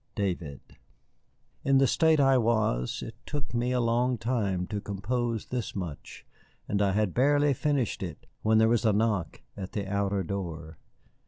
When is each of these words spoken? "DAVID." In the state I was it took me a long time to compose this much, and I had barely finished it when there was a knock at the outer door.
"DAVID." 0.15 0.77
In 1.63 1.77
the 1.77 1.85
state 1.85 2.19
I 2.19 2.35
was 2.35 3.03
it 3.05 3.13
took 3.27 3.53
me 3.53 3.71
a 3.71 3.79
long 3.79 4.17
time 4.17 4.65
to 4.65 4.81
compose 4.81 5.45
this 5.45 5.75
much, 5.75 6.25
and 6.67 6.81
I 6.81 6.93
had 6.93 7.13
barely 7.13 7.53
finished 7.53 8.01
it 8.01 8.25
when 8.41 8.57
there 8.57 8.67
was 8.67 8.83
a 8.83 8.93
knock 8.93 9.43
at 9.55 9.73
the 9.73 9.85
outer 9.87 10.23
door. 10.23 10.79